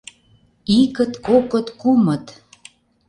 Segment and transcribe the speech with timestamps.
[0.79, 2.25] Икыт, кокыт, кумыт.